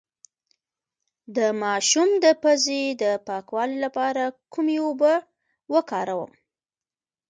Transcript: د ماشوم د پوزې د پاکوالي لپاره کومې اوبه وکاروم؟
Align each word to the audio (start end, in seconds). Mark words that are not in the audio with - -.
د 1.35 1.39
ماشوم 1.61 2.09
د 2.23 2.25
پوزې 2.41 2.83
د 3.03 3.05
پاکوالي 3.27 3.77
لپاره 3.85 4.23
کومې 4.53 4.77
اوبه 4.85 5.13
وکاروم؟ 5.73 6.31